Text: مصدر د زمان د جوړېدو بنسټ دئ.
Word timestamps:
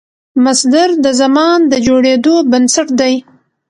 مصدر 0.45 0.89
د 1.03 1.07
زمان 1.21 1.59
د 1.71 1.73
جوړېدو 1.87 2.35
بنسټ 2.51 2.87
دئ. 2.99 3.15